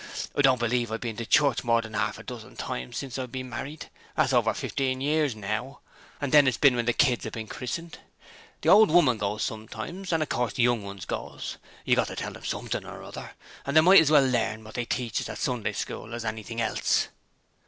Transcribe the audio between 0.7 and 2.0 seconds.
I've been to church more than